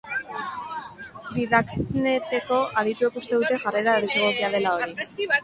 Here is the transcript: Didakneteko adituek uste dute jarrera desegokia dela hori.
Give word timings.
Didakneteko 1.35 2.31
adituek 2.83 3.21
uste 3.23 3.37
dute 3.37 3.61
jarrera 3.67 3.95
desegokia 4.09 4.53
dela 4.59 4.75
hori. 4.81 5.07